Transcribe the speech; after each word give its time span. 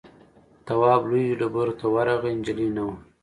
تواب 0.65 1.01
لویو 1.09 1.37
ډبرو 1.39 1.73
ته 1.79 1.85
ورغی 1.95 2.33
نجلۍ 2.39 2.67
نه 2.75 2.83
وه. 2.87 2.95